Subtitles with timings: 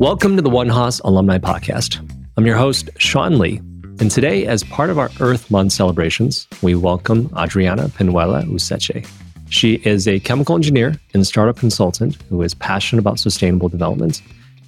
[0.00, 2.00] Welcome to the One Haas Alumni Podcast.
[2.38, 3.58] I'm your host, Sean Lee.
[4.00, 9.06] And today, as part of our Earth Month celebrations, we welcome Adriana Penuela Useche.
[9.50, 14.22] She is a chemical engineer and startup consultant who is passionate about sustainable development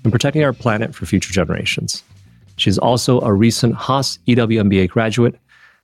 [0.05, 2.05] and protecting our planet for future generations.
[2.57, 5.37] She's also a recent Haas EWMBA graduate,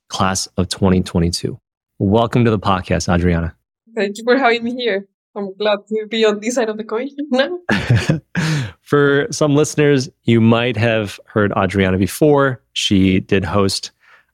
[0.09, 1.57] class of 2022.
[1.97, 3.55] Welcome to the podcast, Adriana.
[3.95, 5.07] Thank you for having me here.
[5.35, 7.57] I'm glad to be on this side of the coin now.
[8.89, 12.59] For some listeners, you might have heard Adriana before.
[12.73, 13.91] She did host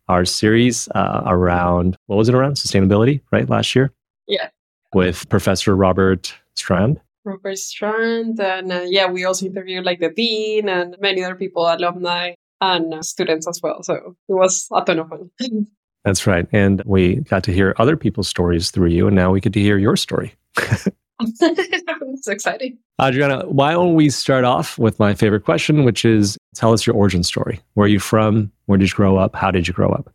[0.07, 2.53] our series uh, around, what was it around?
[2.53, 3.49] Sustainability, right?
[3.49, 3.91] Last year?
[4.29, 4.47] Yeah.
[4.93, 7.01] With Professor Robert Strand.
[7.25, 8.39] Robert Strand.
[8.39, 12.93] And uh, yeah, we also interviewed like the dean and many other people, alumni and
[12.93, 13.83] uh, students as well.
[13.83, 15.31] So it was a ton of fun.
[16.05, 16.47] That's right.
[16.53, 19.07] And we got to hear other people's stories through you.
[19.07, 20.33] And now we get to hear your story.
[21.19, 22.77] it's exciting.
[23.01, 26.95] Adriana, why don't we start off with my favorite question, which is tell us your
[26.95, 27.59] origin story.
[27.73, 28.51] Where are you from?
[28.65, 29.35] Where did you grow up?
[29.35, 30.13] How did you grow up?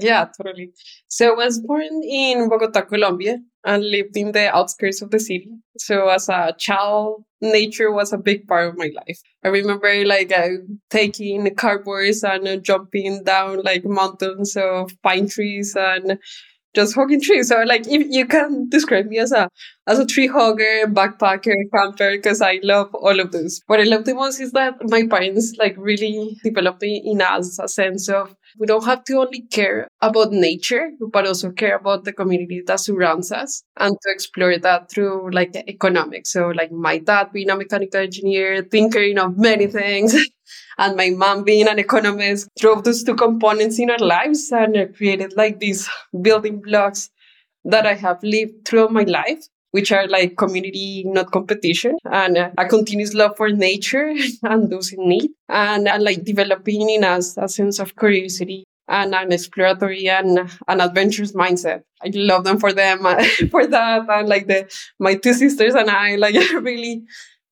[0.00, 0.72] Yeah, totally.
[1.08, 5.50] So I was born in Bogota, Colombia, and lived in the outskirts of the city.
[5.76, 9.20] So as a child, nature was a big part of my life.
[9.44, 10.48] I remember like uh,
[10.88, 16.18] taking cardboards and uh, jumping down like mountains of pine trees and
[16.74, 17.48] just hugging trees.
[17.48, 19.48] So like if you can describe me as a
[19.86, 23.60] as a tree hugger, backpacker, camper, because I love all of those.
[23.66, 27.68] What I love the most is that my parents like really developed in us a
[27.68, 32.12] sense of we don't have to only care about nature, but also care about the
[32.12, 36.32] community that surrounds us and to explore that through like economics.
[36.32, 40.14] So like my dad being a mechanical engineer, thinking of many things.
[40.78, 45.34] And my mom being an economist drove those two components in our lives and created
[45.36, 45.88] like these
[46.20, 47.10] building blocks
[47.64, 52.50] that I have lived throughout my life which are like community, not competition, and uh,
[52.58, 57.36] a continuous love for nature and those in need, and, and like developing in us
[57.38, 60.38] a sense of curiosity and an exploratory and
[60.68, 61.82] an adventurous mindset.
[62.02, 62.98] I love them for them
[63.50, 67.02] for that, and like the my two sisters and I like really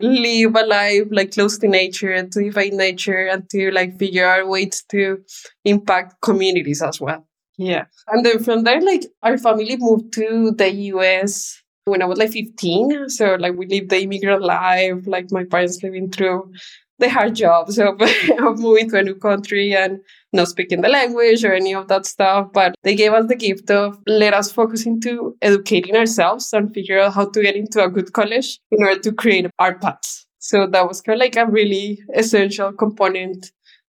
[0.01, 4.27] live a life like close to nature and to define nature and to like figure
[4.27, 5.19] out ways to
[5.65, 7.27] impact communities as well.
[7.59, 7.85] Yeah.
[8.09, 12.31] And then from there, like our family moved to the US when I was like
[12.31, 13.09] 15.
[13.09, 16.53] So like we lived the immigrant life, like my parents living through
[17.01, 18.01] the hard jobs of,
[18.39, 20.01] of moving to a new country and
[20.33, 22.49] not speaking the language or any of that stuff.
[22.53, 27.01] But they gave us the gift of let us focus into educating ourselves and figure
[27.01, 30.27] out how to get into a good college in order to create our paths.
[30.39, 33.51] So that was kind of like a really essential component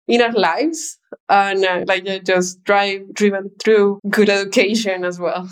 [0.06, 0.98] in our lives
[1.28, 5.48] and uh, like just drive driven through good education as well.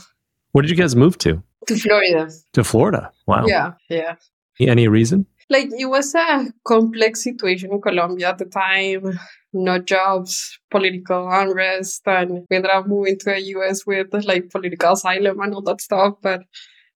[0.52, 1.42] Where did you guys move to?
[1.68, 2.30] To Florida.
[2.52, 3.10] To Florida.
[3.26, 3.46] Wow.
[3.46, 4.16] Yeah, yeah.
[4.60, 5.26] Any reason?
[5.52, 9.18] Like it was a complex situation in Colombia at the time.
[9.52, 14.92] No jobs, political unrest, and we ended up moving to the US with like political
[14.92, 16.14] asylum and all that stuff.
[16.22, 16.42] But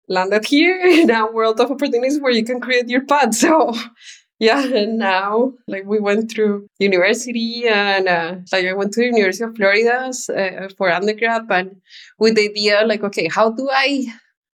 [0.08, 3.36] landed here in a world of opportunities where you can create your path.
[3.36, 3.74] So
[4.40, 9.08] yeah and now like we went through university and uh, like i went to the
[9.08, 11.78] university of florida uh, for undergrad and
[12.20, 14.06] with the idea like okay how do i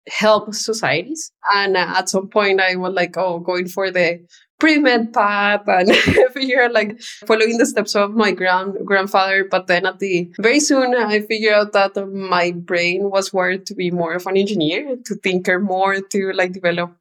[0.08, 1.32] help societies.
[1.54, 4.26] And uh, at some point, I was like, oh, going for the
[4.60, 5.96] pre-med path and
[6.34, 9.46] figure like following the steps of my grand grandfather.
[9.50, 13.76] But then at the very soon, I figured out that my brain was wired to
[13.76, 16.96] be more of an engineer, to tinker more, to like develop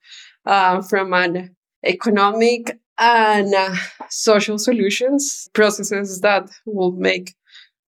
[0.45, 3.75] uh, from an economic and uh,
[4.09, 7.35] social solutions processes that will make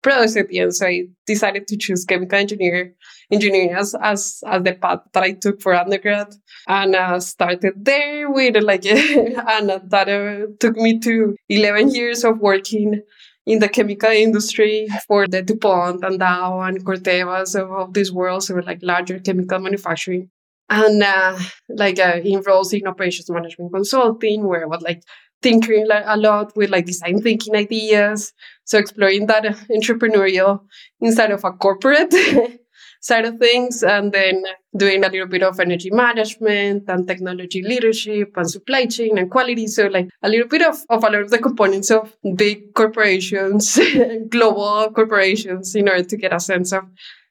[0.01, 0.33] products.
[0.33, 2.93] So I decided to choose chemical engineer
[3.31, 6.33] engineering as, as, as the path that I took for undergrad
[6.67, 12.39] and uh, started there with like, and that uh, took me to 11 years of
[12.39, 13.01] working
[13.45, 18.43] in the chemical industry for the DuPont and Dow and Corteva, of, of this world.
[18.43, 20.29] So like larger chemical manufacturing
[20.69, 25.01] and uh, like uh, involves in operations management consulting where I was like
[25.41, 28.33] tinkering a lot with like design thinking ideas.
[28.65, 30.61] So exploring that entrepreneurial
[30.99, 32.13] inside of a corporate
[33.01, 34.43] side of things, and then
[34.75, 39.67] doing a little bit of energy management and technology leadership and supply chain and quality.
[39.67, 43.79] So like a little bit of, of a lot of the components of big corporations,
[44.29, 46.83] global corporations, in order to get a sense of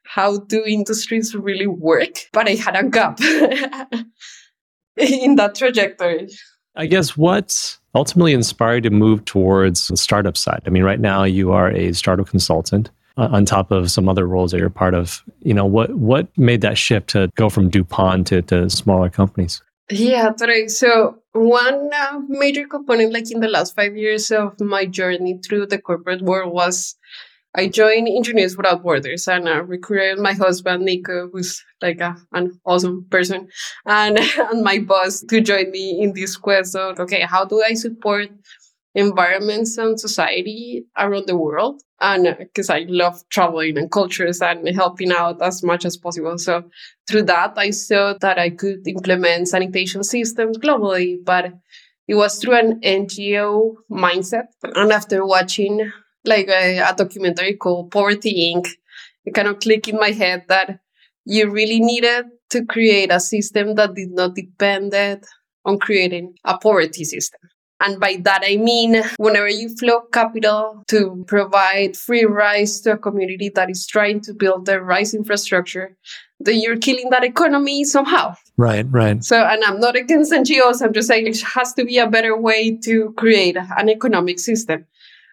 [0.04, 2.14] how do industries really work.
[2.32, 3.20] But I had a gap
[4.96, 6.28] in that trajectory.
[6.76, 10.62] I guess what ultimately inspired to move towards the startup side?
[10.66, 14.26] I mean, right now you are a startup consultant uh, on top of some other
[14.26, 15.24] roles that you're part of.
[15.42, 19.62] You know, what what made that shift to go from DuPont to, to smaller companies?
[19.90, 20.68] Yeah, totally.
[20.68, 25.66] So one uh, major component, like in the last five years of my journey through
[25.66, 26.96] the corporate world, was
[27.54, 32.60] I joined Engineers Without Borders and I recruited my husband, Nico, who's like a, an
[32.66, 33.48] awesome person,
[33.86, 37.74] and, and my boss to join me in this quest of, okay, how do I
[37.74, 38.28] support
[38.94, 41.82] environments and society around the world?
[42.00, 46.36] And because uh, I love traveling and cultures and helping out as much as possible.
[46.36, 46.64] So
[47.08, 51.52] through that, I saw that I could implement sanitation systems globally, but
[52.06, 54.48] it was through an NGO mindset.
[54.62, 55.90] And after watching
[56.26, 58.68] like a, a documentary called Poverty Inc.
[59.24, 60.80] It kind of clicked in my head that
[61.24, 64.94] you really needed to create a system that did not depend
[65.64, 67.40] on creating a poverty system.
[67.80, 72.96] And by that, I mean, whenever you flow capital to provide free rice to a
[72.96, 75.94] community that is trying to build their rice infrastructure,
[76.40, 78.34] then you're killing that economy somehow.
[78.56, 79.22] Right, right.
[79.22, 80.80] So, and I'm not against NGOs.
[80.80, 84.86] I'm just saying it has to be a better way to create an economic system.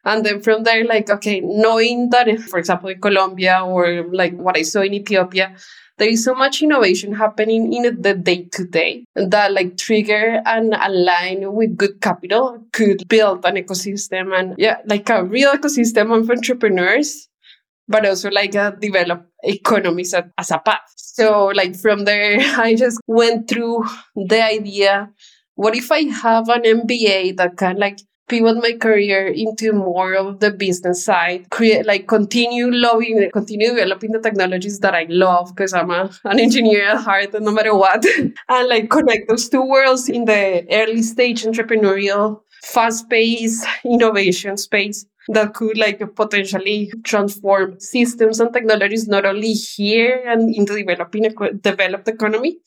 [0.05, 4.57] And then from there, like, okay, knowing that, for example, in Colombia or like what
[4.57, 5.55] I saw in Ethiopia,
[5.97, 10.73] there is so much innovation happening in the day to day that like trigger and
[10.73, 16.29] align with good capital could build an ecosystem and yeah, like a real ecosystem of
[16.29, 17.29] entrepreneurs,
[17.87, 20.81] but also like a develop economies as a path.
[20.97, 23.85] So like from there, I just went through
[24.15, 25.11] the idea.
[25.55, 30.39] What if I have an MBA that can like pivot my career into more of
[30.39, 35.73] the business side, create like continue loving, continue developing the technologies that I love because
[35.73, 38.05] I'm a, an engineer at heart no matter what,
[38.49, 45.05] and like connect those two worlds in the early stage entrepreneurial, fast paced innovation space
[45.29, 51.23] that could like potentially transform systems and technologies not only here and in the developing
[51.61, 52.57] developed economy,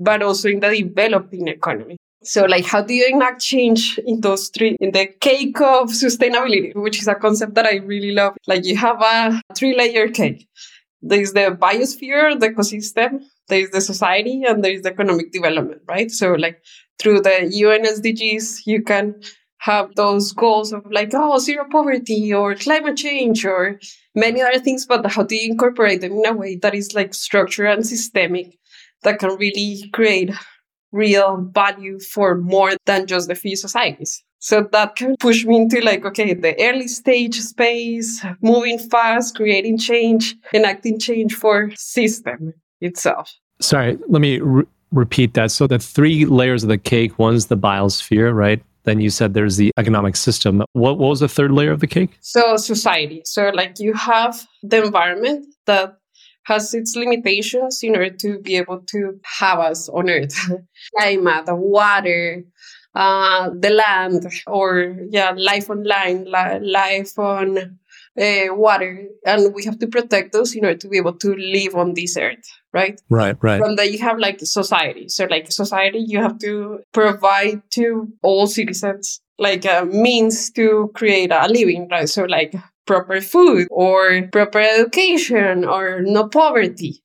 [0.00, 1.96] but also in the developing economy.
[2.24, 6.74] So, like, how do you enact change in those three, in the cake of sustainability,
[6.74, 8.36] which is a concept that I really love?
[8.46, 10.48] Like, you have a three layer cake.
[11.02, 16.10] There's the biosphere, the ecosystem, there's the society, and there's the economic development, right?
[16.10, 16.62] So, like,
[16.98, 19.20] through the UN SDGs, you can
[19.58, 23.80] have those goals of like, oh, zero poverty or climate change or
[24.14, 27.14] many other things, but how do you incorporate them in a way that is like
[27.14, 28.58] structured and systemic
[29.04, 30.30] that can really create
[30.94, 34.22] real value for more than just the free societies.
[34.38, 39.78] So that can push me into like, okay, the early stage space, moving fast, creating
[39.78, 43.32] change, enacting change for system itself.
[43.60, 45.50] Sorry, let me re- repeat that.
[45.50, 48.62] So the three layers of the cake, one's the biosphere, right?
[48.84, 50.62] Then you said there's the economic system.
[50.74, 52.18] What, what was the third layer of the cake?
[52.20, 53.22] So society.
[53.24, 55.96] So like you have the environment that
[56.44, 60.36] has its limitations in order to be able to have us on Earth.
[60.98, 62.44] Climate, the water,
[62.94, 67.78] uh, the land, or yeah, life on land, li- life on
[68.20, 71.74] uh, water, and we have to protect those in order to be able to live
[71.74, 73.00] on this earth, right?
[73.10, 73.60] Right, right.
[73.60, 75.08] From there, you have like society.
[75.08, 81.32] So, like society, you have to provide to all citizens like a means to create
[81.32, 82.08] a living, right?
[82.08, 82.54] So, like
[82.86, 87.02] proper food or proper education or no poverty.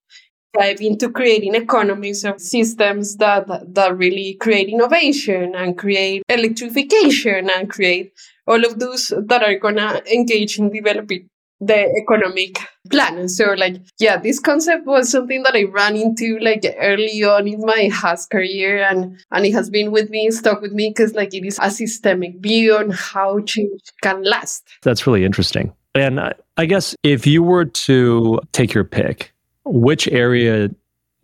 [0.57, 3.45] Dive into creating economies of systems that
[3.75, 8.11] that really create innovation and create electrification and create
[8.47, 11.29] all of those that are gonna engage in developing
[11.61, 12.57] the economic
[12.89, 13.27] plan.
[13.27, 17.61] So like, yeah, this concept was something that I ran into like early on in
[17.61, 21.33] my Haas career and, and it has been with me, stuck with me because like
[21.33, 24.67] it is a systemic view on how change can last.
[24.83, 25.73] That's really interesting.
[25.95, 26.19] And
[26.57, 29.33] I guess if you were to take your pick,
[29.65, 30.69] which area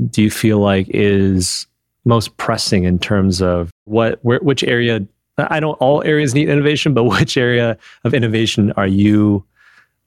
[0.09, 1.67] do you feel like is
[2.03, 5.05] most pressing in terms of what, where, which area?
[5.37, 9.45] I know all areas need innovation, but which area of innovation are you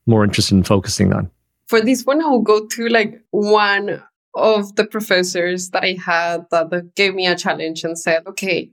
[0.09, 1.31] more interested in focusing on?
[1.69, 4.03] For this one, I'll go to like one
[4.35, 8.71] of the professors that I had that gave me a challenge and said, okay,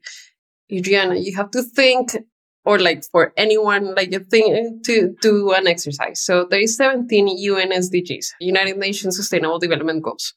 [0.72, 2.16] Adriana, you have to think,
[2.64, 6.22] or like for anyone, like a thing to do an exercise.
[6.22, 10.34] So there is 17 UN SDGs, United Nations Sustainable Development Goals,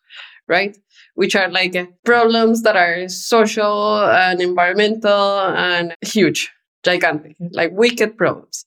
[0.49, 0.77] right?
[1.15, 6.51] Which are like problems that are social and environmental and huge,
[6.83, 8.65] gigantic, like wicked problems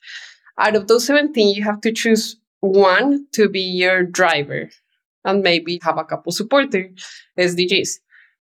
[0.61, 4.69] out of those 17, you have to choose one to be your driver
[5.25, 6.89] and maybe have a couple supporter
[7.37, 7.99] SDGs.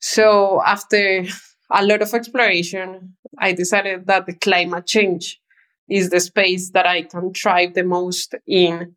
[0.01, 1.25] So after
[1.71, 5.41] a lot of exploration, I decided that the climate change
[5.89, 8.95] is the space that I can thrive the most in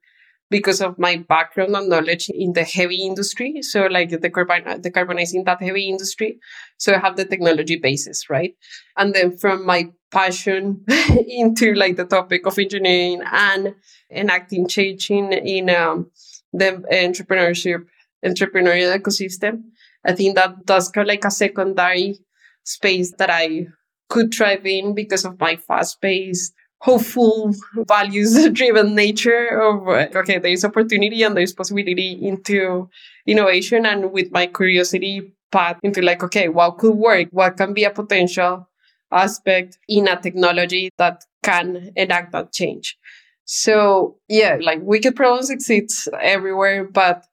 [0.50, 3.62] because of my background and knowledge in the heavy industry.
[3.62, 6.40] So like the carbon, decarbonizing that heavy industry.
[6.78, 8.54] So I have the technology basis, right?
[8.98, 10.84] And then from my passion
[11.28, 13.76] into like the topic of engineering and
[14.12, 16.12] enacting change in, in um,
[16.54, 17.86] the entrepreneurship,
[18.26, 19.64] entrepreneurial ecosystem,
[20.06, 22.20] I think that that's kind of like a secondary
[22.64, 23.68] space that I
[24.10, 27.54] could thrive in because of my fast paced hopeful
[27.88, 32.90] values driven nature of okay there's opportunity and there's possibility into
[33.28, 37.28] innovation and with my curiosity path into like okay what could work?
[37.32, 38.68] What can be a potential
[39.12, 42.98] aspect in a technology that can enact that change
[43.46, 47.26] so yeah like wicked problems exist everywhere but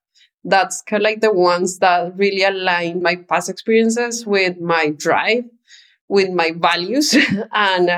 [0.45, 5.45] that's kind of like the ones that really align my past experiences with my drive
[6.09, 7.15] with my values
[7.53, 7.91] and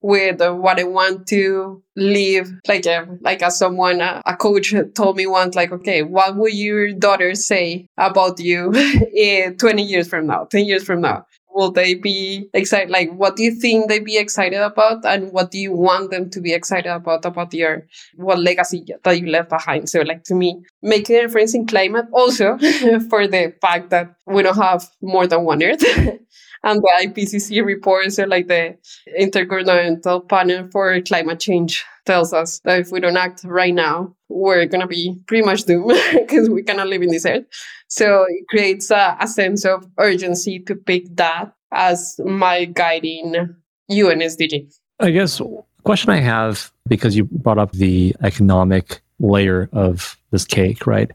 [0.00, 2.50] with what I want to live.
[2.68, 6.50] Like, uh, like as someone, uh, a coach told me once, like, okay, what will
[6.50, 11.24] your daughter say about you in 20 years from now, 10 years from now?
[11.54, 12.90] Will they be excited?
[12.90, 15.04] Like, what do you think they be excited about?
[15.04, 19.20] And what do you want them to be excited about, about your, what legacy that
[19.20, 19.88] you left behind?
[19.88, 22.58] So like to me, making a difference in climate also
[23.08, 25.82] for the fact that we don't have more than one earth.
[26.64, 28.76] and the IPCC reports are like the
[29.20, 34.64] Intergovernmental Panel for Climate Change tells us that if we don't act right now, we're
[34.66, 37.44] going to be pretty much doomed because we cannot live in this earth.
[37.88, 43.54] So it creates a, a sense of urgency to pick that as my guiding
[43.88, 44.74] UN SDG.
[45.00, 45.40] I guess
[45.82, 51.10] question I have because you brought up the economic layer of this cake, right?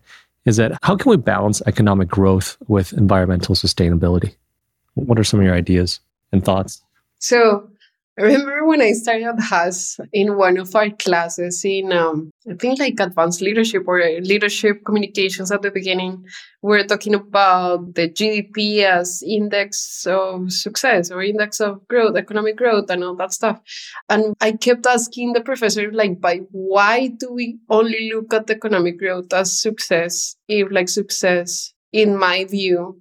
[0.46, 4.36] Is that how can we balance economic growth with environmental sustainability?
[5.00, 6.00] What are some of your ideas
[6.32, 6.82] and thoughts?
[7.20, 7.70] So,
[8.20, 12.77] I remember when I started Haas in one of our classes in, um, I think
[12.77, 16.25] like advanced leadership or leadership communications at the beginning,
[16.62, 22.58] we are talking about the GDP as index of success or index of growth, economic
[22.58, 23.62] growth, and all that stuff.
[24.10, 29.00] And I kept asking the professor, like, by why do we only look at economic
[29.00, 33.00] growth as success if, like, success, in my view,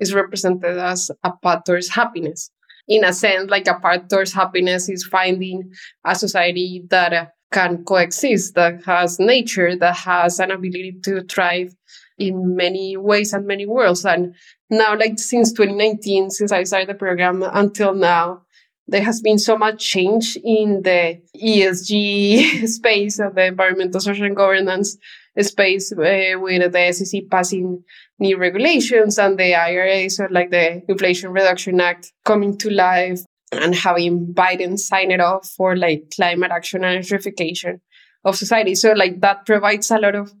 [0.00, 2.50] is represented as a path towards happiness.
[2.86, 5.70] In a sense, like a path towards happiness is finding
[6.06, 11.74] a society that uh, can coexist, that has nature, that has an ability to thrive
[12.18, 14.04] in many ways and many worlds.
[14.04, 14.34] And
[14.70, 18.42] now, like since 2019, since I started the program until now,
[18.86, 24.36] there has been so much change in the ESG space of the environmental social and
[24.36, 24.96] governance
[25.44, 27.82] space uh, with the SEC passing
[28.18, 33.20] new regulations and the IRA, so like the Inflation Reduction Act coming to life
[33.52, 37.80] and having Biden sign it off for like climate action and electrification
[38.24, 38.74] of society.
[38.74, 40.32] So like that provides a lot of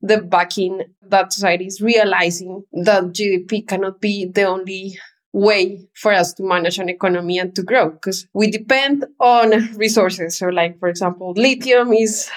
[0.00, 4.98] the backing that society is realizing that GDP cannot be the only
[5.32, 10.38] way for us to manage an economy and to grow because we depend on resources.
[10.38, 12.30] So like, for example, lithium is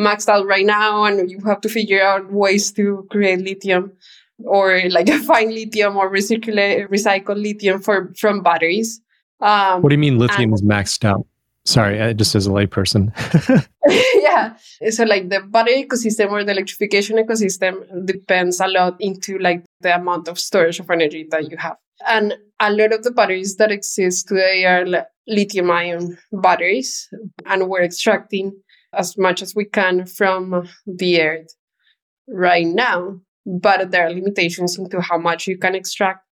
[0.00, 3.92] maxed out right now and you have to figure out ways to create lithium
[4.44, 9.00] or like find lithium or recirculate recycle lithium for from batteries.
[9.40, 11.26] Um, what do you mean lithium and, is maxed out?
[11.64, 13.12] Sorry, just as a layperson.
[14.16, 14.56] yeah.
[14.90, 19.94] So like the battery ecosystem or the electrification ecosystem depends a lot into like the
[19.94, 21.76] amount of storage of energy that you have.
[22.08, 27.08] And a lot of the batteries that exist today are lithium ion batteries.
[27.46, 28.52] And we're extracting
[28.92, 31.54] as much as we can from the earth
[32.28, 36.24] right now but there are limitations into how much you can extract.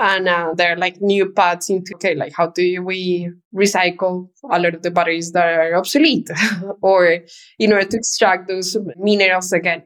[0.00, 4.60] And uh, there are like new paths into okay like how do we recycle a
[4.60, 6.30] lot of the batteries that are obsolete
[6.82, 7.18] or
[7.58, 9.82] in order to extract those minerals again?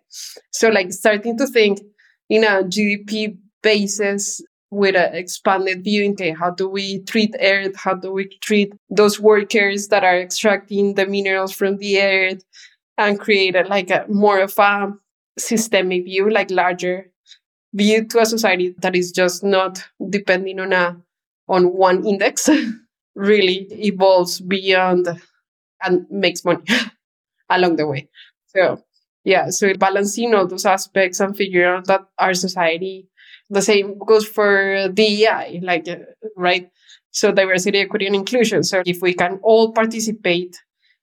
[0.50, 1.81] So like starting to think
[2.28, 4.42] in a gdp basis
[4.73, 9.21] with an expanded view into how do we treat earth how do we treat those
[9.21, 12.43] workers that are extracting the minerals from the earth
[12.99, 14.93] and create a, like a more of a
[15.38, 17.11] systemic view, like larger
[17.75, 20.97] view to a society that is just not depending on a
[21.49, 22.49] on one index,
[23.14, 25.09] really evolves beyond
[25.83, 26.64] and makes money
[27.50, 28.09] along the way.
[28.47, 28.83] So
[29.25, 33.09] yeah, so balancing all those aspects and figuring out that our society,
[33.53, 35.97] the same goes for DEI, like uh,
[36.37, 36.69] right.
[37.11, 38.65] So diversity, equity, and inclusion.
[38.65, 40.57] So if we can all participate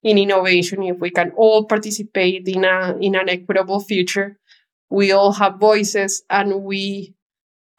[0.03, 4.37] in innovation, if we can all participate in a in an equitable future,
[4.89, 7.13] we all have voices and we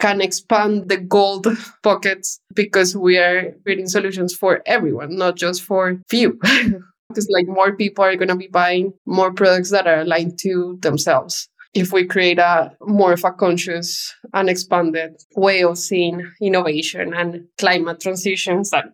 [0.00, 1.46] can expand the gold
[1.82, 6.38] pockets because we are creating solutions for everyone, not just for few.
[7.10, 10.78] because like more people are going to be buying more products that are aligned to
[10.80, 17.14] themselves if we create a more of a conscious and expanded way of seeing innovation
[17.14, 18.90] and climate transitions and,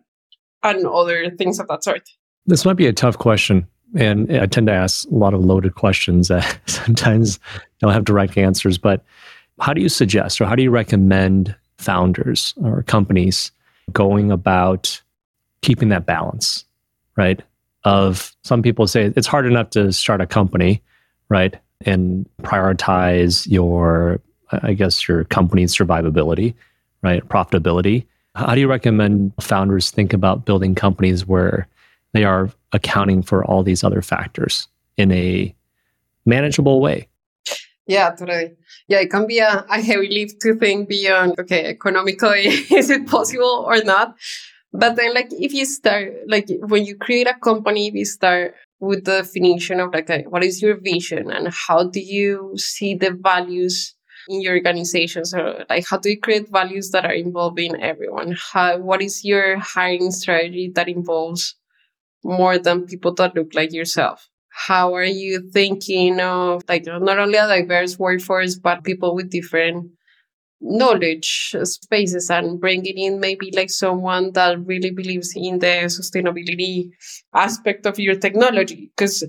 [0.63, 2.07] and other things of that sort.
[2.45, 3.67] This might be a tough question.
[3.95, 7.39] And I tend to ask a lot of loaded questions that sometimes
[7.79, 8.77] don't have direct answers.
[8.77, 9.03] But
[9.59, 13.51] how do you suggest or how do you recommend founders or companies
[13.93, 15.01] going about
[15.61, 16.65] keeping that balance,
[17.15, 17.41] right?
[17.83, 20.83] Of some people say it's hard enough to start a company,
[21.29, 21.55] right?
[21.85, 24.19] And prioritize your,
[24.51, 26.55] I guess, your company's survivability,
[27.03, 27.27] right?
[27.27, 28.05] Profitability.
[28.35, 31.67] How do you recommend founders think about building companies where
[32.13, 34.67] they are accounting for all these other factors
[34.97, 35.53] in a
[36.25, 37.07] manageable way?
[37.87, 38.55] Yeah, totally.
[38.87, 43.65] Yeah, it can be a, heavy lift to think beyond, okay, economically, is it possible
[43.65, 44.15] or not?
[44.73, 49.05] But then, like, if you start, like, when you create a company, we start with
[49.05, 53.95] the definition of, like, what is your vision and how do you see the values
[54.29, 55.25] in your organization?
[55.25, 58.35] So, like, how do you create values that are involving everyone?
[58.53, 61.55] How, what is your hiring strategy that involves
[62.23, 64.27] more than people that look like yourself?
[64.49, 69.91] How are you thinking of like not only a diverse workforce, but people with different
[70.59, 76.89] knowledge spaces and bringing in maybe like someone that really believes in the sustainability
[77.33, 78.91] aspect of your technology?
[78.95, 79.23] Because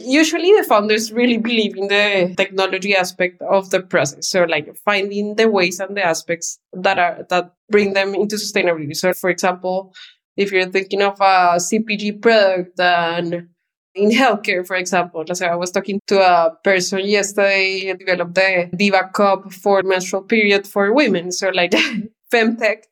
[0.00, 5.36] usually the founders really believe in the technology aspect of the process so like finding
[5.36, 9.92] the ways and the aspects that are that bring them into sustainability so for example
[10.38, 13.48] if you're thinking of a CPG product and
[13.94, 18.70] in healthcare, for example, let's say I was talking to a person yesterday, developed the
[18.76, 21.32] Diva Cup for menstrual period for women.
[21.32, 21.72] So like
[22.32, 22.84] femtech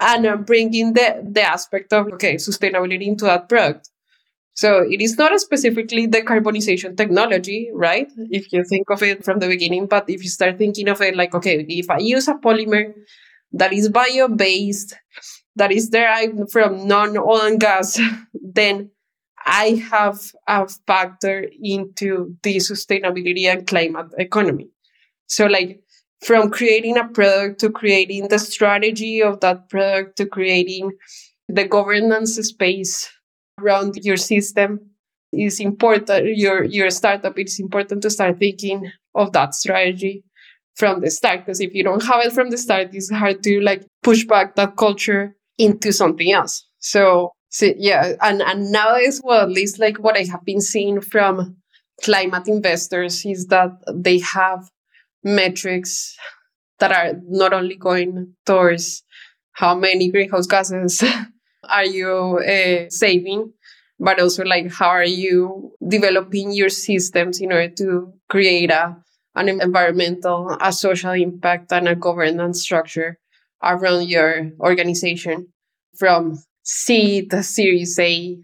[0.00, 3.88] and uh, bringing the, the aspect of, okay, sustainability into that product.
[4.54, 8.10] So it is not specifically decarbonization technology, right?
[8.30, 11.16] If you think of it from the beginning, but if you start thinking of it
[11.16, 12.92] like, okay, if I use a polymer
[13.52, 14.94] that is bio-based,
[15.56, 17.98] that is derived from non-oil and gas,
[18.34, 18.90] then
[19.44, 24.68] I have a factor into the sustainability and climate economy.
[25.26, 25.80] So like
[26.22, 30.92] from creating a product to creating the strategy of that product to creating
[31.48, 33.10] the governance space
[33.60, 34.80] around your system
[35.32, 40.22] is important your your startup it's important to start thinking of that strategy
[40.76, 43.60] from the start because if you don't have it from the start it's hard to
[43.60, 46.66] like push back that culture into something else.
[46.78, 51.02] So, so yeah, and, and nowadays, well, at least like what I have been seeing
[51.02, 51.58] from
[52.02, 54.70] climate investors is that they have
[55.22, 56.16] metrics
[56.80, 59.04] that are not only going towards
[59.52, 61.04] how many greenhouse gases
[61.68, 63.52] are you uh, saving,
[64.00, 68.96] but also like how are you developing your systems in order to create a
[69.34, 73.18] an environmental, a social impact, and a governance structure
[73.62, 75.48] around your organization
[75.98, 78.38] from seed the Series A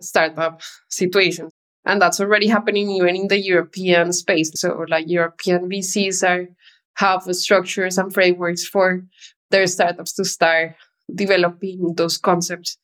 [0.00, 1.50] startup situation.
[1.84, 4.50] And that's already happening even in the European space.
[4.54, 6.48] So like European VCs are
[6.94, 9.02] have structures and frameworks for
[9.50, 10.74] their startups to start
[11.14, 12.76] developing those concepts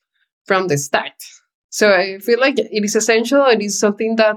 [0.47, 1.13] from the start.
[1.71, 3.45] So I feel like it is essential.
[3.45, 4.37] It is something that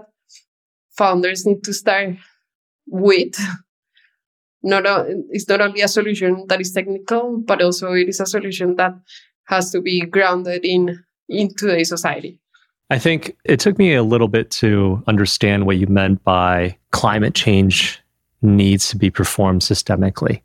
[0.91, 2.15] founders need to start
[2.87, 3.39] with
[4.63, 8.25] not a, it's not only a solution that is technical, but also it is a
[8.25, 8.93] solution that
[9.51, 12.39] has to be grounded in in today's society.
[12.89, 17.35] I think it took me a little bit to understand what you meant by climate
[17.35, 18.01] change
[18.41, 20.41] needs to be performed systemically,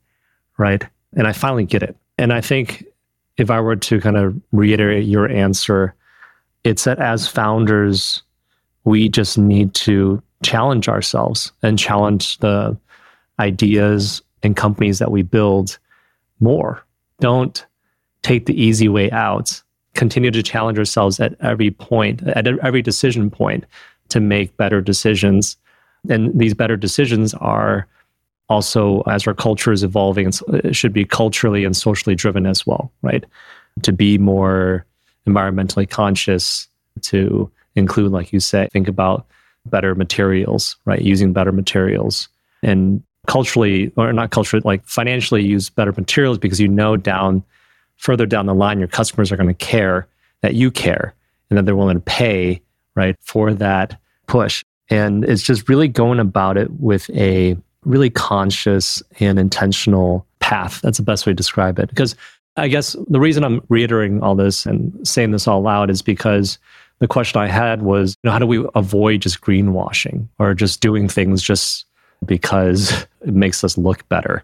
[0.59, 0.85] right?
[1.17, 1.97] And I finally get it.
[2.19, 2.85] And I think
[3.37, 5.95] if I were to kind of reiterate your answer,
[6.63, 8.23] it's that as founders,
[8.85, 12.77] we just need to challenge ourselves and challenge the
[13.41, 15.79] ideas and companies that we build
[16.39, 16.85] more.
[17.19, 17.67] Don't
[18.23, 19.63] take the easy way out.
[19.95, 23.65] Continue to challenge ourselves at every point, at every decision point
[24.11, 25.57] to make better decisions.
[26.09, 27.87] And these better decisions are
[28.49, 32.93] also, as our culture is evolving, it should be culturally and socially driven as well,
[33.03, 33.25] right?
[33.83, 34.87] To be more
[35.27, 36.69] environmentally conscious,
[37.03, 39.27] to include, like you say, think about
[39.67, 41.03] better materials, right?
[41.03, 42.29] Using better materials
[42.63, 47.43] and culturally or not culturally like financially use better materials because you know down
[47.97, 50.07] further down the line your customers are going to care
[50.43, 51.15] that you care
[51.51, 52.61] and that they're willing to pay
[52.95, 54.65] right for that push.
[54.89, 60.81] And it's just really going about it with a really conscious and intentional path.
[60.81, 61.89] That's the best way to describe it.
[61.89, 62.15] Because
[62.59, 66.57] i guess the reason i'm reiterating all this and saying this all loud is because
[66.99, 70.81] the question I had was, you know, how do we avoid just greenwashing or just
[70.81, 71.85] doing things just
[72.25, 74.43] because it makes us look better?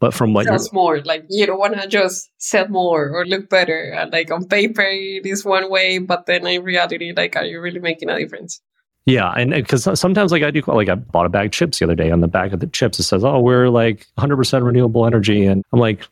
[0.00, 3.50] But from what sells more, like you don't want to just sell more or look
[3.50, 3.96] better.
[3.98, 7.60] Uh, like on paper, it is one way, but then in reality, like, are you
[7.60, 8.60] really making a difference?
[9.06, 11.86] Yeah, and because sometimes like I do, like I bought a bag of chips the
[11.86, 12.10] other day.
[12.10, 15.64] On the back of the chips, it says, "Oh, we're like 100% renewable energy," and
[15.72, 16.06] I'm like,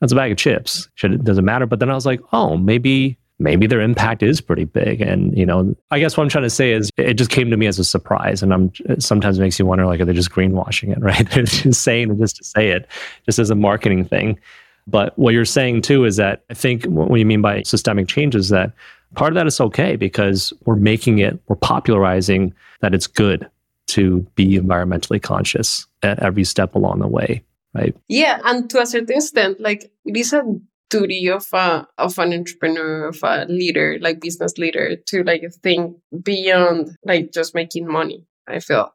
[0.00, 0.88] "That's a bag of chips.
[0.94, 4.40] Should it doesn't matter." But then I was like, "Oh, maybe maybe their impact is
[4.40, 7.30] pretty big." And you know, I guess what I'm trying to say is, it just
[7.30, 10.04] came to me as a surprise, and I'm it sometimes makes you wonder, like, are
[10.04, 11.28] they just greenwashing it, right?
[11.30, 12.88] They're just saying it just to say it,
[13.24, 14.38] just as a marketing thing.
[14.86, 18.34] But what you're saying too is that I think what you mean by systemic change
[18.34, 18.72] is that
[19.14, 23.48] part of that is okay because we're making it, we're popularizing that it's good
[23.86, 27.42] to be environmentally conscious at every step along the way,
[27.74, 27.96] right?
[28.08, 30.42] Yeah, and to a certain extent, like it is a
[30.98, 35.96] duty of a of an entrepreneur, of a leader, like business leader, to like think
[36.22, 38.24] beyond like just making money.
[38.48, 38.90] I feel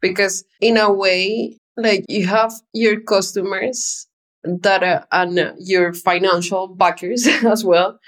[0.00, 4.06] because in a way, like you have your customers
[4.44, 7.98] that are, and your financial backers as well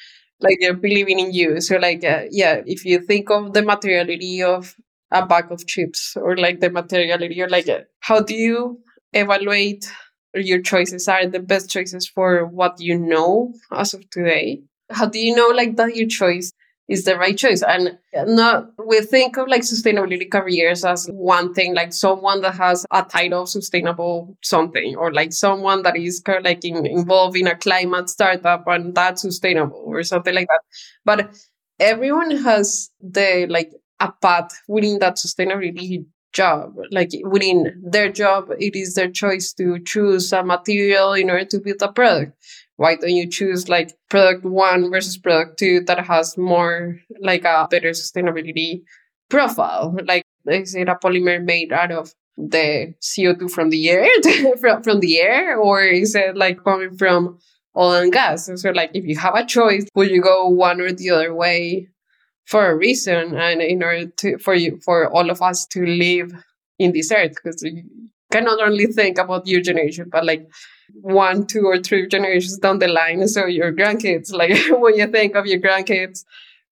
[0.41, 1.61] like they're believing in you.
[1.61, 4.75] So like uh, yeah, if you think of the materiality of
[5.11, 8.81] a bag of chips or like the materiality or like uh, how do you
[9.13, 9.91] evaluate
[10.35, 14.63] your choices are the best choices for what you know as of today?
[14.91, 16.53] How do you know like that your choice
[16.91, 17.63] is the right choice.
[17.63, 22.85] And not we think of like sustainability careers as one thing, like someone that has
[22.91, 27.37] a title of sustainable something, or like someone that is kind of like in, involved
[27.37, 30.63] in a climate startup and that's sustainable or something like that.
[31.05, 31.37] But
[31.79, 38.77] everyone has the like a path within that sustainability job like within their job it
[38.77, 42.33] is their choice to choose a material in order to build a product
[42.81, 47.69] why don't you choose like product one versus product two that has more like a
[47.71, 48.81] better sustainability
[49.29, 49.97] profile?
[50.05, 54.09] Like, is it a polymer made out of the CO2 from the air,
[54.83, 57.39] from, the air, or is it like coming from
[57.77, 58.51] oil and gas?
[58.55, 61.89] So, like, if you have a choice, will you go one or the other way
[62.47, 66.33] for a reason, and in order to for you for all of us to live
[66.79, 67.35] in this earth?
[67.43, 67.85] Because you
[68.31, 70.49] cannot only think about your generation, but like
[70.95, 73.27] one, two, or three generations down the line.
[73.29, 76.25] So your grandkids, like when you think of your grandkids,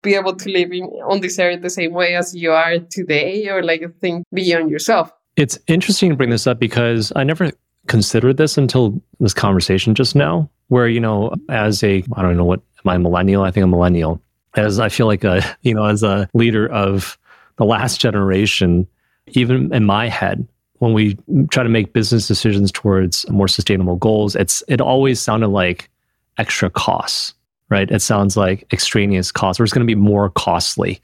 [0.03, 3.49] be able to live in, on this earth the same way as you are today,
[3.49, 5.13] or like think beyond yourself.
[5.37, 7.51] It's interesting to bring this up because I never
[7.87, 12.45] considered this until this conversation just now, where, you know, as a, I don't know
[12.45, 13.43] what, am I millennial?
[13.43, 14.23] I think I'm millennial.
[14.57, 17.19] As I feel like a, you know, as a leader of
[17.57, 18.87] the last generation,
[19.29, 20.47] even in my head,
[20.79, 21.19] when we
[21.51, 25.91] try to make business decisions towards more sustainable goals, it's it always sounded like
[26.39, 27.35] extra costs,
[27.69, 27.91] right?
[27.91, 31.01] It sounds like extraneous costs, or it's going to be more costly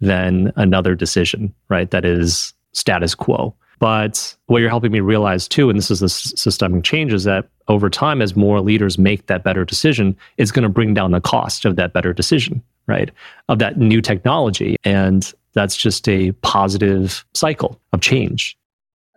[0.00, 1.90] than another decision, right?
[1.90, 3.54] That is status quo.
[3.78, 7.48] But what you're helping me realize too, and this is the systemic change, is that
[7.68, 11.20] over time, as more leaders make that better decision, it's going to bring down the
[11.20, 13.10] cost of that better decision, right?
[13.48, 14.76] Of that new technology.
[14.84, 18.58] And that's just a positive cycle of change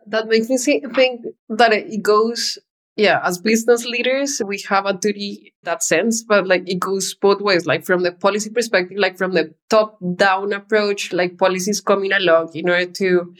[0.07, 2.57] that makes me think that it goes
[2.97, 7.41] yeah as business leaders we have a duty that sense but like it goes both
[7.41, 12.11] ways like from the policy perspective like from the top down approach like policies coming
[12.11, 13.33] along in order to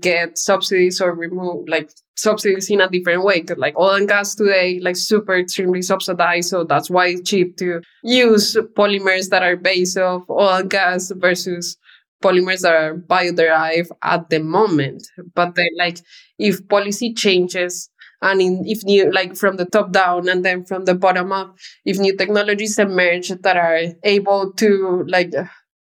[0.00, 4.34] get subsidies or remove like subsidies in a different way because like oil and gas
[4.34, 9.56] today like super extremely subsidized so that's why it's cheap to use polymers that are
[9.56, 11.78] based off oil and gas versus
[12.22, 15.06] polymers that are bio-derived at the moment.
[15.34, 15.98] But then, like,
[16.38, 17.88] if policy changes
[18.22, 21.56] and in, if new, like from the top down and then from the bottom up,
[21.84, 25.32] if new technologies emerge that are able to like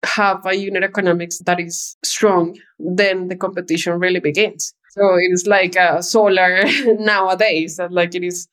[0.04, 4.74] have a unit economics that is strong, then the competition really begins.
[4.92, 6.64] So it is like solar
[7.00, 8.48] nowadays, that like it is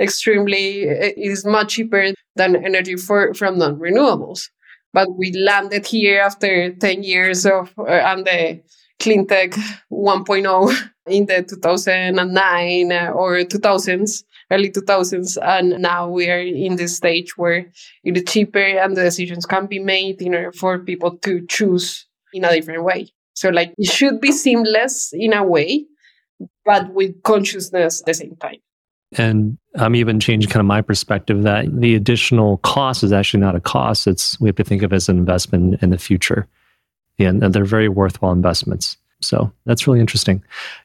[0.00, 4.48] extremely, it is much cheaper than energy for from non-renewables
[4.94, 8.62] but we landed here after 10 years of uh, and the
[9.00, 9.50] clean tech
[9.92, 16.96] 1.0 in the 2009 uh, or 2000s early 2000s and now we are in this
[16.96, 17.70] stage where
[18.04, 22.06] it is cheaper and the decisions can be made in order for people to choose
[22.32, 25.84] in a different way so like it should be seamless in a way
[26.64, 28.58] but with consciousness at the same time
[29.18, 33.54] and I'm even changing kind of my perspective that the additional cost is actually not
[33.54, 34.06] a cost.
[34.06, 36.46] It's we have to think of it as an investment in the future.
[37.18, 38.96] And, and they're very worthwhile investments.
[39.24, 40.42] So that's really interesting.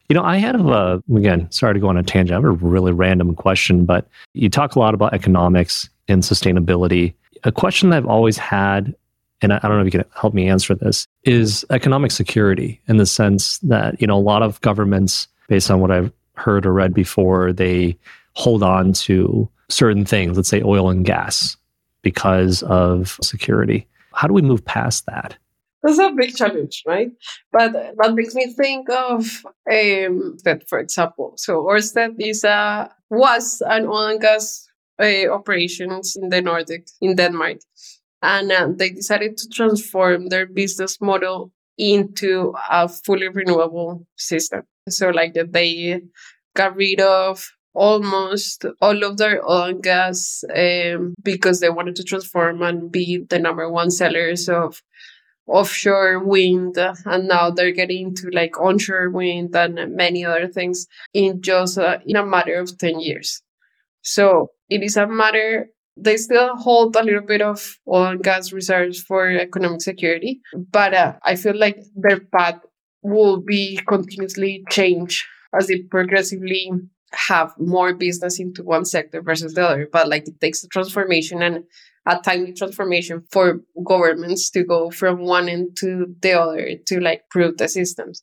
[0.08, 2.32] You know, I had a, again, sorry to go on a tangent.
[2.32, 7.14] I have a really random question, but you talk a lot about economics and sustainability.
[7.44, 8.94] A question that I've always had
[9.42, 12.98] and I don't know if you can help me answer this, is economic security in
[12.98, 16.72] the sense that, you know, a lot of governments, based on what I've heard or
[16.72, 17.96] read before, they
[18.34, 21.56] hold on to certain things, let's say oil and gas,
[22.02, 23.86] because of security.
[24.12, 25.36] How do we move past that?
[25.82, 27.10] That's a big challenge, right?
[27.52, 31.34] But that makes me think of um, that, for example.
[31.36, 34.66] So Orsted is a was an oil and gas
[35.02, 37.58] uh, operations in the Nordic in Denmark,
[38.22, 44.62] and uh, they decided to transform their business model into a fully renewable system.
[44.88, 46.02] So, like they
[46.54, 52.04] got rid of almost all of their oil and gas um, because they wanted to
[52.04, 54.82] transform and be the number one sellers of
[55.46, 61.42] offshore wind and now they're getting into like onshore wind and many other things in
[61.42, 63.42] just uh, in a matter of 10 years.
[64.02, 68.52] So it is a matter they still hold a little bit of oil and gas
[68.52, 72.60] reserves for economic security but uh, i feel like their path
[73.02, 75.26] will be continuously change
[75.58, 76.70] as they progressively
[77.12, 81.42] have more business into one sector versus the other but like it takes a transformation
[81.42, 81.64] and
[82.06, 87.22] a timely transformation for governments to go from one end to the other to like
[87.30, 88.22] prove the systems.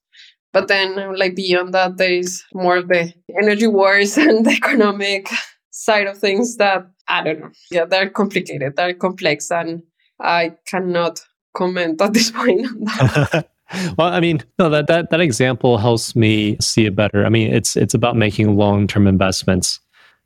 [0.54, 5.30] But then, like beyond that, there is more of the energy wars and the economic
[5.72, 7.52] side of things that I don't know.
[7.72, 9.84] Yeah, they're complicated, they're complex, and
[10.20, 11.22] I cannot
[11.56, 13.50] comment at this point on that.
[13.98, 17.26] well, I mean, no, that, that that example helps me see it better.
[17.26, 19.80] I mean, it's it's about making long term investments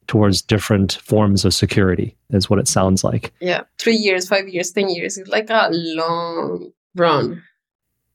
[0.07, 3.33] towards different forms of security is what it sounds like.
[3.39, 5.17] Yeah three years five years ten years.
[5.17, 7.43] It's like a long run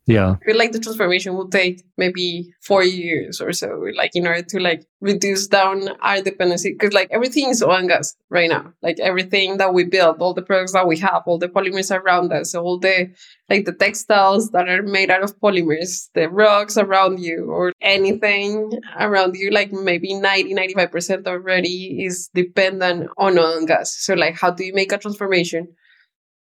[0.06, 4.26] yeah I feel like the transformation will take maybe four years or so, like in
[4.26, 6.72] order to like reduce down our dependency.
[6.72, 8.72] Because like everything is on gas right now.
[8.82, 12.32] Like everything that we build, all the products that we have, all the polymers around
[12.32, 13.10] us, all the
[13.48, 18.70] like the textiles that are made out of polymers, the rugs around you, or anything
[18.98, 23.96] around you, like maybe 90, 95% already is dependent on oil and gas.
[23.98, 25.68] So like how do you make a transformation?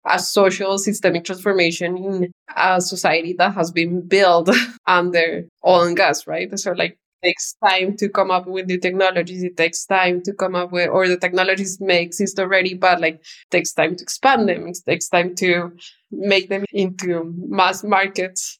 [0.05, 4.49] A social systemic transformation in a society that has been built
[4.87, 6.57] under oil and gas, right?
[6.59, 9.43] So like takes time to come up with new technologies.
[9.43, 13.21] It takes time to come up with, or the technologies may exist already, but like
[13.51, 14.67] takes time to expand them.
[14.67, 15.71] It takes time to
[16.11, 18.59] make them into mass markets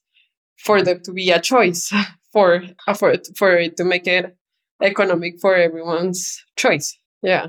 [0.57, 1.91] for them to be a choice
[2.31, 2.63] for
[2.97, 4.37] for for it to make it
[4.81, 6.97] economic for everyone's choice.
[7.21, 7.47] Yeah,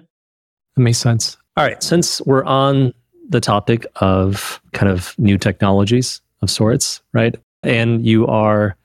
[0.76, 1.37] that makes sense.
[1.57, 2.94] All right, since we're on
[3.28, 7.35] the topic of kind of new technologies of sorts, right?
[7.62, 8.76] And you are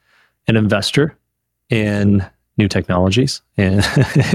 [0.48, 1.18] an investor
[1.70, 2.26] in
[2.58, 3.86] new technologies and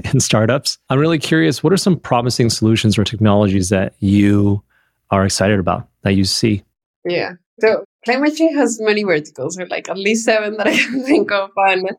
[0.12, 0.78] in startups.
[0.90, 4.62] I'm really curious what are some promising solutions or technologies that you
[5.10, 6.64] are excited about that you see?
[7.04, 7.32] Yeah.
[7.60, 11.30] So climate change has many verticals, or like at least seven that I can think
[11.30, 11.90] of, and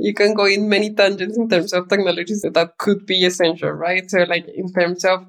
[0.00, 4.10] you can go in many tangents in terms of technologies that could be essential, right?
[4.10, 5.26] So, like in terms of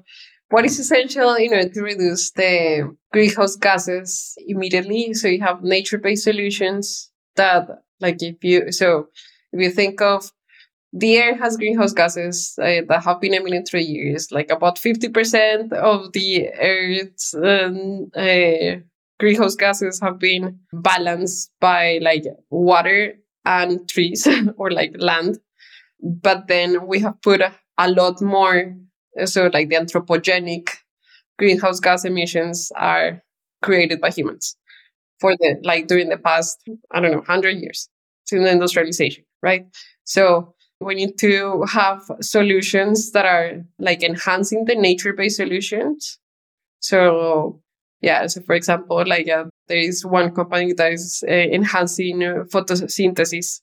[0.50, 5.14] what is essential in order to reduce the greenhouse gases immediately.
[5.14, 7.68] So you have nature-based solutions that,
[8.00, 9.08] like, if you so
[9.52, 10.30] if you think of
[10.92, 15.08] the air has greenhouse gases uh, that have been emitted through years, like about fifty
[15.08, 18.76] percent of the Earth's uh,
[19.18, 25.38] greenhouse gases have been balanced by like water and trees or like land.
[26.00, 28.74] But then we have put a, a lot more
[29.24, 30.70] so, like the anthropogenic
[31.38, 33.22] greenhouse gas emissions are
[33.62, 34.56] created by humans
[35.20, 36.58] for the like during the past
[36.92, 37.88] I don't know hundred years
[38.26, 39.66] since the industrialization, right?
[40.04, 46.18] So we need to have solutions that are like enhancing the nature-based solutions.
[46.80, 47.62] So
[48.00, 52.44] yeah, so for example, like uh, there is one company that is uh, enhancing uh,
[52.52, 53.60] photosynthesis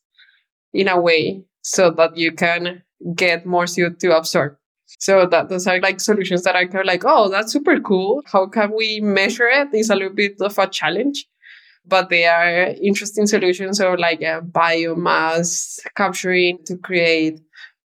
[0.73, 2.83] in a way so that you can
[3.15, 4.57] get more CO2 absorbed.
[4.99, 8.21] So that those are like solutions that are kind of like, oh, that's super cool.
[8.25, 9.69] How can we measure it?
[9.73, 11.25] It's a little bit of a challenge,
[11.85, 13.81] but they are interesting solutions.
[13.81, 17.39] Or like a biomass capturing to create.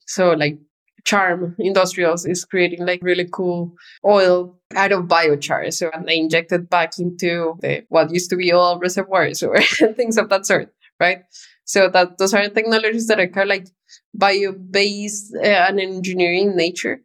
[0.07, 0.59] So like
[1.05, 5.73] Charm Industrials is creating like really cool oil out of biochar.
[5.73, 9.61] So and they inject it back into the, what used to be oil reservoirs or
[9.97, 11.25] things of that sort, right?
[11.73, 13.67] So that those are technologies that are kind of like
[14.13, 17.01] bio-based uh, and engineering nature.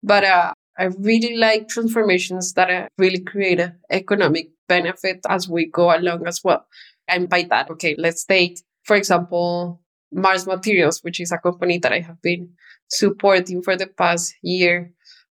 [0.00, 5.66] But uh, I really like transformations that uh, really create an economic benefit as we
[5.66, 6.64] go along as well.
[7.08, 9.80] And by that, okay, let's take, for example,
[10.12, 12.50] Mars Materials, which is a company that I have been
[12.90, 14.92] supporting for the past year.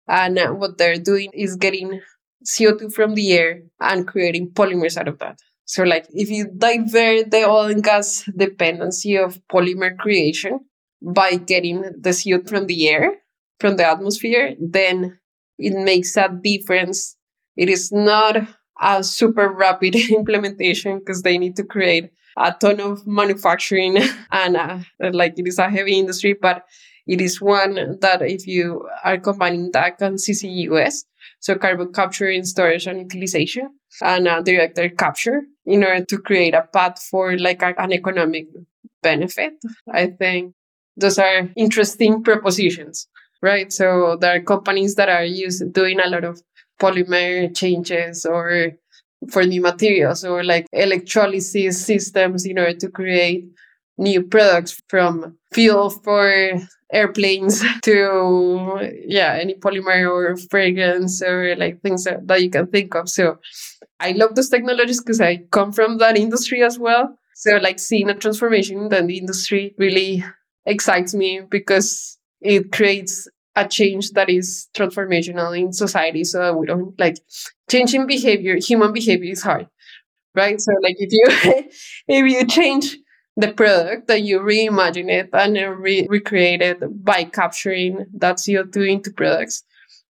[0.08, 2.00] And uh, what they're doing is getting
[2.42, 5.38] CO2 from the air and creating polymers out of that.
[5.68, 10.60] So, like, if you divert the oil and gas dependency of polymer creation
[11.02, 13.18] by getting the CO2 from the air,
[13.60, 15.18] from the atmosphere, then
[15.58, 17.16] it makes a difference.
[17.54, 18.48] It is not
[18.80, 23.98] a super rapid implementation because they need to create a ton of manufacturing
[24.32, 24.78] and uh,
[25.12, 26.64] like it is a heavy industry, but
[27.06, 31.04] it is one that if you are combining DAC and CCUS,
[31.40, 33.68] so carbon capture and storage and utilization
[34.02, 37.92] and uh, direct air capture in order to create a path for like a, an
[37.92, 38.46] economic
[39.02, 39.54] benefit.
[39.92, 40.54] I think
[40.96, 43.08] those are interesting propositions,
[43.42, 43.72] right?
[43.72, 46.42] So there are companies that are used doing a lot of
[46.80, 48.72] polymer changes or
[49.30, 53.44] for new materials or like electrolysis systems in order to create
[53.98, 56.52] new products from fuel for
[56.92, 62.94] airplanes to yeah any polymer or fragrance or like things that, that you can think
[62.94, 63.08] of.
[63.08, 63.38] So
[64.00, 67.16] i love those technologies because i come from that industry as well.
[67.34, 70.24] So like seeing a transformation in the industry really
[70.66, 76.24] excites me because it creates a change that is transformational in society.
[76.24, 77.18] So we don't like
[77.70, 79.68] changing behavior human behavior is hard
[80.34, 80.60] right?
[80.60, 81.24] So like if you
[82.08, 82.96] if you change
[83.38, 89.12] the product that you reimagine it and re- recreate it by capturing that CO2 into
[89.12, 89.62] products,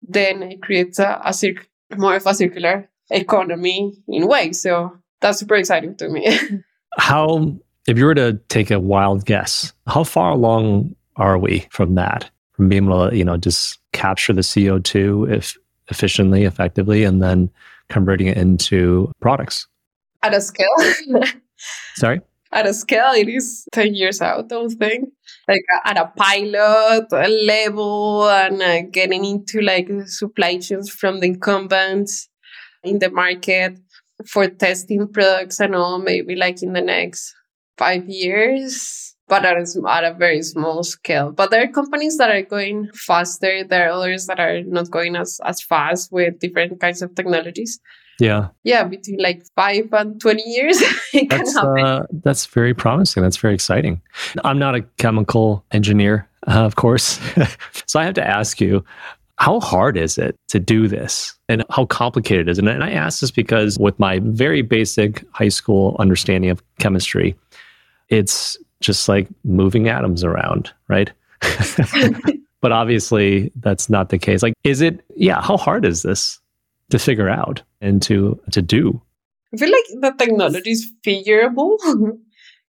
[0.05, 4.61] then it creates a, a circ- more of a circular economy in ways.
[4.61, 6.37] So that's super exciting to me.
[6.97, 7.55] how,
[7.87, 12.29] if you were to take a wild guess, how far along are we from that?
[12.51, 15.57] From being able to, you know, just capture the CO2 if
[15.87, 17.49] efficiently, effectively, and then
[17.87, 19.65] converting it into products?
[20.23, 20.67] At a scale.
[21.95, 22.19] Sorry?
[22.53, 25.09] At a scale, it is 10 years out, I would think.
[25.47, 32.29] Like at a pilot level and uh, getting into like supply chains from the incumbents
[32.83, 33.77] in the market
[34.27, 37.33] for testing products and all, maybe like in the next
[37.77, 41.31] five years, but at a, at a very small scale.
[41.31, 43.63] But there are companies that are going faster.
[43.63, 47.79] There are others that are not going as, as fast with different kinds of technologies.
[48.19, 48.49] Yeah.
[48.63, 50.81] Yeah, between like five and 20 years.
[51.13, 51.85] It that's, can happen.
[51.85, 53.21] uh, that's very promising.
[53.21, 54.01] That's very exciting.
[54.43, 57.19] I'm not a chemical engineer, uh, of course.
[57.85, 58.83] so I have to ask you,
[59.37, 62.67] how hard is it to do this and how complicated is it?
[62.67, 67.35] And I ask this because with my very basic high school understanding of chemistry,
[68.09, 71.11] it's just like moving atoms around, right?
[72.61, 74.41] but obviously that's not the case.
[74.41, 76.39] Like, is it, yeah, how hard is this?
[76.89, 79.01] To figure out and to to do.
[79.53, 81.77] I feel like the technology is figurable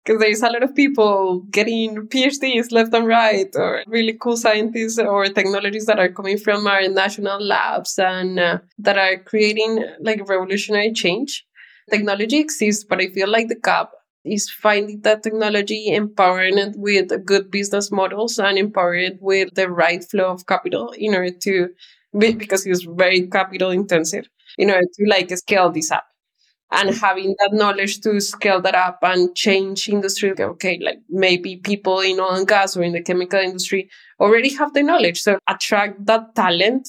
[0.06, 5.00] because there's a lot of people getting PhDs left and right, or really cool scientists
[5.00, 10.28] or technologies that are coming from our national labs and uh, that are creating like
[10.28, 11.46] revolutionary change.
[11.90, 13.92] Technology exists, but I feel like the gap
[14.26, 19.70] is finding that technology, empowering it with good business models, and empowering it with the
[19.70, 21.70] right flow of capital in order to
[22.18, 24.28] because it's very capital intensive.
[24.58, 26.06] In order to like scale this up.
[26.72, 32.00] And having that knowledge to scale that up and change industry okay like maybe people
[32.00, 35.22] in oil and gas or in the chemical industry already have the knowledge.
[35.22, 36.88] So attract that talent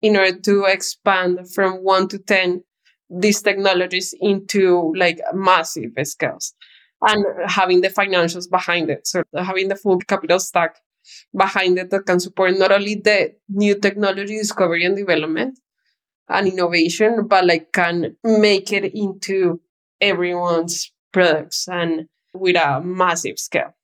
[0.00, 2.62] in order to expand from 1 to 10
[3.10, 6.54] these technologies into like massive scales.
[7.02, 9.06] And having the financials behind it.
[9.06, 10.76] So having the full capital stack
[11.36, 15.58] behind it that can support not only the new technology discovery and development
[16.28, 19.60] and innovation, but like can make it into
[20.00, 23.74] everyone's products and with a massive scale.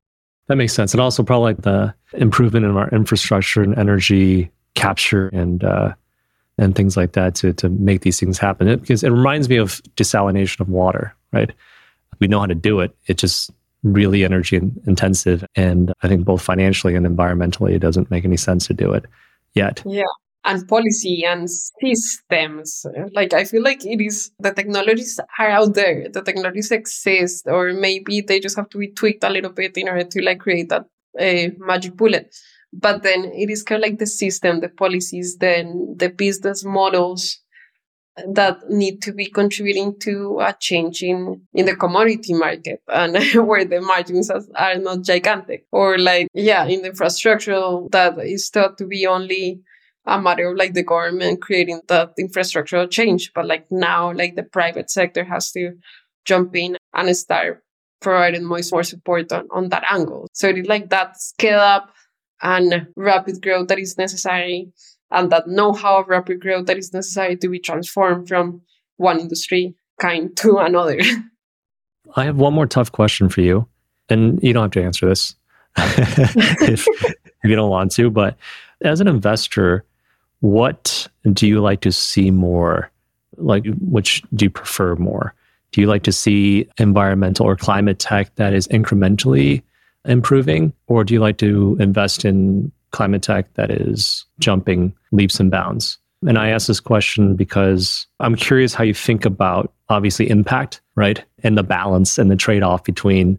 [0.49, 0.93] That makes sense.
[0.93, 5.95] And also probably like the improvement in our infrastructure and energy capture and uh,
[6.59, 8.69] and things like that to to make these things happen.
[8.69, 11.51] It, because it reminds me of desalination of water, right?
[12.19, 12.95] We know how to do it.
[13.07, 13.51] It just
[13.83, 15.45] really energy intensive.
[15.57, 19.05] And I think both financially and environmentally, it doesn't make any sense to do it
[19.55, 19.83] yet.
[19.87, 20.03] Yeah.
[20.45, 22.85] And policy and systems.
[23.13, 27.73] Like, I feel like it is the technologies are out there, the technologies exist, or
[27.73, 30.69] maybe they just have to be tweaked a little bit in order to like create
[30.71, 30.87] that
[31.21, 32.35] uh, magic bullet.
[32.73, 37.39] But then it is kind of like the system, the policies, then the business models
[38.29, 43.65] that need to be contributing to a change in, in the commodity market and where
[43.65, 45.67] the margins are not gigantic.
[45.73, 47.61] Or like yeah in the infrastructure
[47.91, 49.61] that is thought to be only
[50.05, 53.33] a matter of like the government creating that infrastructural change.
[53.35, 55.73] But like now like the private sector has to
[56.25, 57.63] jump in and start
[58.01, 60.29] providing more, more support on, on that angle.
[60.33, 61.93] So it is like that scale up
[62.43, 64.73] and rapid growth that is necessary
[65.13, 68.63] and that know-how of rapid growth that is necessary to be transformed from
[68.97, 70.99] one industry kind to another.
[72.17, 73.67] I have one more tough question for you,
[74.09, 75.35] and you don't have to answer this
[75.77, 78.11] if, if you don't want to.
[78.11, 78.37] But
[78.83, 79.85] as an investor,
[80.41, 82.91] what do you like to see more?
[83.37, 85.35] Like, which do you prefer more?
[85.71, 89.63] Do you like to see environmental or climate tech that is incrementally
[90.05, 95.51] improving, or do you like to invest in climate tech that is jumping leaps and
[95.51, 95.99] bounds?
[96.27, 101.23] And I ask this question because I'm curious how you think about obviously impact, right?
[101.43, 103.39] And the balance and the trade off between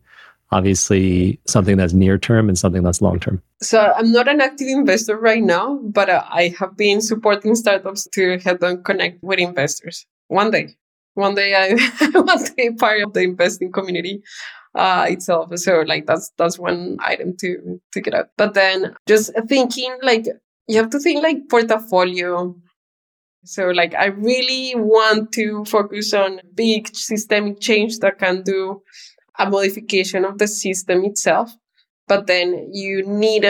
[0.52, 3.42] obviously something that's near term and something that's long term.
[3.62, 8.08] So I'm not an active investor right now, but uh, I have been supporting startups
[8.14, 10.06] to help them connect with investors.
[10.28, 10.76] One day,
[11.16, 11.74] one day I
[12.20, 14.22] want to be part of the investing community
[14.76, 15.58] uh, itself.
[15.58, 18.30] So like that's that's one item to to get out.
[18.38, 20.26] But then just thinking like
[20.68, 22.56] you have to think like portfolio
[23.46, 28.82] so, like, I really want to focus on big systemic change that can do
[29.38, 31.54] a modification of the system itself.
[32.08, 33.46] But then you need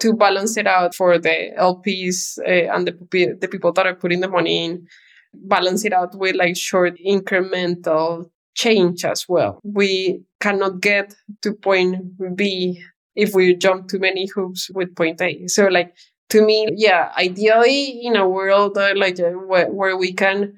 [0.00, 4.20] to balance it out for the LPs uh, and the, the people that are putting
[4.20, 4.86] the money in,
[5.32, 9.60] balance it out with like short incremental change as well.
[9.62, 12.82] We cannot get to point B
[13.16, 15.46] if we jump too many hoops with point A.
[15.48, 15.94] So, like,
[16.30, 20.54] to me, yeah, ideally in a world uh, like uh, where, where we can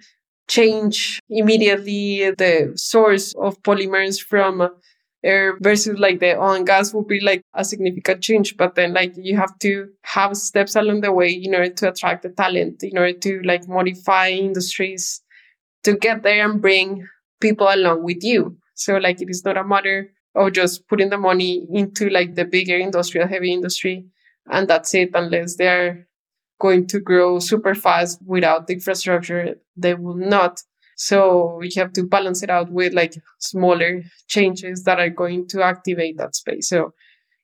[0.49, 4.69] change immediately the source of polymers from
[5.25, 8.57] air versus like the oil and gas would be like a significant change.
[8.57, 12.23] But then like you have to have steps along the way in order to attract
[12.23, 15.23] the talent, in order to like modify industries
[15.85, 17.07] to get there and bring
[17.43, 18.57] people along with you.
[18.75, 22.47] So like it is not a matter of just putting the money into like the
[22.47, 24.07] bigger industrial heavy industry
[24.51, 26.09] and that's it unless they're
[26.61, 30.61] going to grow super fast without the infrastructure they will not
[30.97, 35.63] so we have to balance it out with like smaller changes that are going to
[35.63, 36.93] activate that space so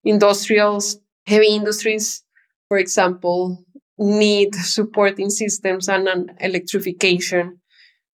[0.05, 2.23] industrials heavy industries
[2.69, 3.65] for example
[3.99, 7.59] need supporting systems and an electrification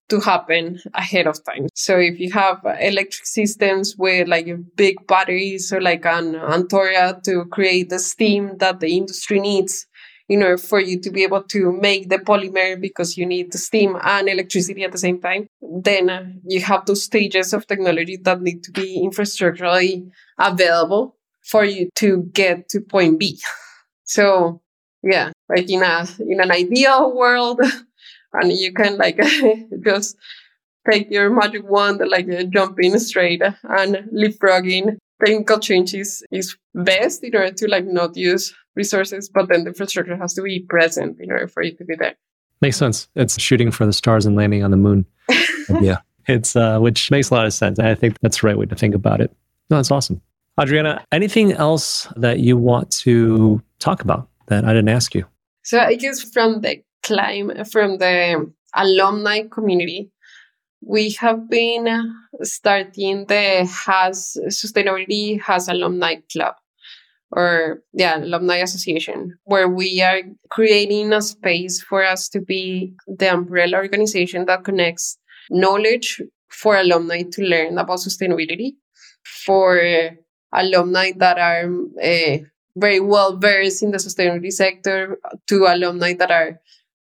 [0.10, 1.68] to happen ahead of time.
[1.74, 7.46] So if you have electric systems with like big batteries or like an Antora to
[7.46, 9.88] create the steam that the industry needs
[10.30, 13.58] in order for you to be able to make the polymer because you need the
[13.58, 18.18] steam and electricity at the same time, then uh, you have those stages of technology
[18.18, 23.40] that need to be infrastructurally available for you to get to point B.
[24.06, 24.62] So
[25.02, 27.60] yeah, like in a in an ideal world,
[28.34, 29.20] and you can like
[29.86, 30.18] just
[30.90, 34.98] take your magic wand, like uh, jump in straight and leapfrogging.
[35.24, 40.18] Technical changes is best in order to like not use resources, but then the infrastructure
[40.18, 42.16] has to be present in order for you to be there.
[42.62, 43.08] Makes sense.
[43.16, 45.06] It's shooting for the stars and landing on the moon.
[45.82, 46.00] yeah.
[46.28, 47.80] It's uh, which makes a lot of sense.
[47.80, 49.36] I think that's the right way to think about it.
[49.70, 50.22] No, that's awesome.
[50.60, 55.26] Adriana, anything else that you want to talk about that I didn't ask you?
[55.64, 60.12] So I guess from the climb from the alumni community,
[60.82, 61.88] we have been
[62.42, 66.56] starting the Haas sustainability Haas alumni club
[67.32, 73.32] or yeah alumni association where we are creating a space for us to be the
[73.34, 75.18] umbrella organization that connects
[75.50, 78.74] knowledge for alumni to learn about sustainability
[79.46, 79.82] for
[80.54, 81.70] alumni that are
[82.04, 82.38] uh,
[82.76, 86.60] very well versed in the sustainability sector to alumni that are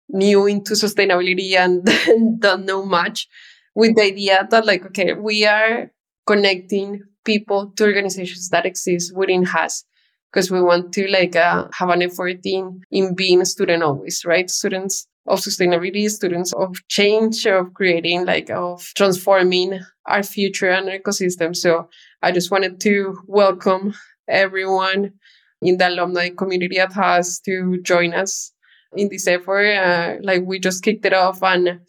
[0.09, 3.27] new into sustainability and don't know much
[3.75, 5.91] with the idea that like okay we are
[6.25, 9.83] connecting people to organizations that exist within Haas
[10.31, 14.23] because we want to like uh, have an effort in in being a student always
[14.25, 14.49] right?
[14.49, 20.97] Students of sustainability students of change of creating like of transforming our future and our
[20.97, 21.55] ecosystem.
[21.55, 21.89] So
[22.21, 23.93] i just wanted to welcome
[24.29, 25.13] everyone
[25.61, 28.53] in the alumni community that has to join us
[28.95, 29.73] in this effort.
[29.73, 31.79] Uh, like we just kicked it off and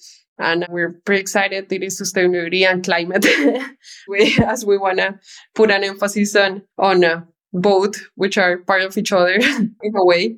[0.40, 1.72] and we're pretty excited.
[1.72, 3.26] It is sustainability and climate.
[4.09, 5.18] We, as we want to
[5.55, 7.22] put an emphasis on on uh,
[7.53, 9.34] both which are part of each other
[9.82, 10.36] in a way.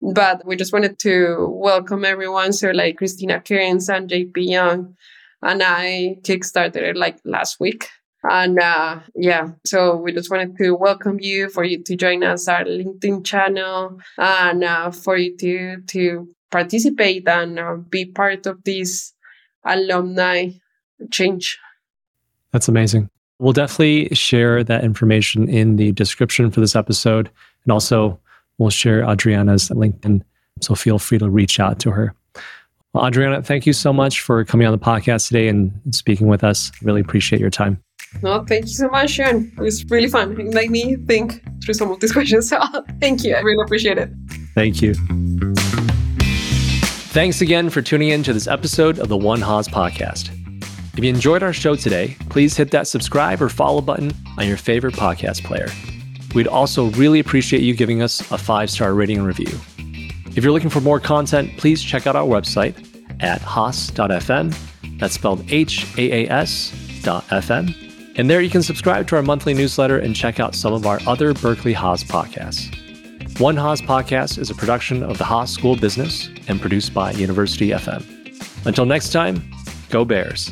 [0.00, 4.96] But we just wanted to welcome everyone so like christina cairns and jp young
[5.42, 7.88] and i kickstarted it like last week
[8.24, 12.48] and uh, yeah, so we just wanted to welcome you for you to join us
[12.48, 18.62] our LinkedIn channel and uh, for you to to participate and uh, be part of
[18.64, 19.12] this
[19.64, 20.50] alumni
[21.10, 21.58] change.
[22.52, 23.08] That's amazing.
[23.38, 27.28] We'll definitely share that information in the description for this episode,
[27.64, 28.20] and also
[28.58, 30.22] we'll share Adriana's LinkedIn
[30.60, 32.14] So feel free to reach out to her.
[32.92, 36.44] Well, Adriana, thank you so much for coming on the podcast today and speaking with
[36.44, 36.70] us.
[36.82, 37.82] Really appreciate your time.
[38.22, 39.50] No, thank you so much, Sean.
[39.56, 40.38] It was really fun.
[40.40, 42.48] It made me think through some of these questions.
[42.48, 42.60] So
[43.00, 43.34] thank you.
[43.34, 44.10] I really appreciate it.
[44.54, 44.94] Thank you.
[47.12, 50.30] Thanks again for tuning in to this episode of the One Haas podcast.
[50.96, 54.56] If you enjoyed our show today, please hit that subscribe or follow button on your
[54.56, 55.68] favorite podcast player.
[56.34, 59.58] We'd also really appreciate you giving us a five star rating and review.
[60.34, 62.74] If you're looking for more content, please check out our website
[63.22, 64.54] at haas.fm.
[64.98, 67.91] That's spelled H A A S.fm.
[68.16, 71.00] And there you can subscribe to our monthly newsletter and check out some of our
[71.06, 72.78] other Berkeley Haas podcasts.
[73.40, 77.12] One Haas podcast is a production of the Haas School of Business and produced by
[77.12, 78.66] University FM.
[78.66, 79.42] Until next time,
[79.88, 80.50] go Bears.